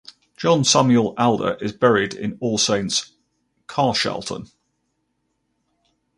John 0.35 0.63
Samuel 0.63 1.13
Alder 1.15 1.59
is 1.61 1.73
buried 1.73 2.15
in 2.15 2.35
All 2.41 2.57
Saints 2.57 3.11
Carshalton. 3.67 4.47